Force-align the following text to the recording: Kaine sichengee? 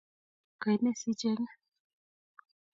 Kaine 0.61 0.91
sichengee? 0.99 1.51